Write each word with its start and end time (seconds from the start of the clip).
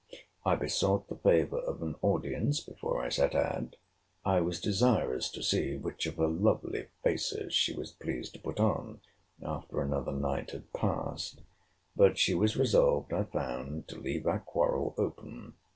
I 0.43 0.55
besought 0.55 1.09
the 1.09 1.15
favour 1.15 1.59
of 1.59 1.83
an 1.83 1.93
audience 2.01 2.59
before 2.59 3.03
I 3.03 3.09
set 3.09 3.35
out. 3.35 3.75
I 4.25 4.41
was 4.41 4.59
desirous 4.59 5.29
to 5.29 5.43
see 5.43 5.77
which 5.77 6.07
of 6.07 6.15
her 6.15 6.27
lovely 6.27 6.87
faces 7.03 7.53
she 7.53 7.75
was 7.75 7.91
pleased 7.91 8.33
to 8.33 8.39
put 8.41 8.59
on, 8.59 9.01
after 9.43 9.79
another 9.79 10.11
night 10.13 10.49
had 10.53 10.73
passed. 10.73 11.43
But 11.95 12.17
she 12.17 12.33
was 12.33 12.57
resolved, 12.57 13.13
I 13.13 13.25
found, 13.25 13.87
to 13.89 13.99
leave 14.01 14.25
our 14.25 14.39
quarrel 14.39 14.95
open. 14.97 15.53